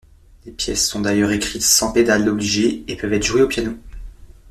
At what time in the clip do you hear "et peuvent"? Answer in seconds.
2.87-3.13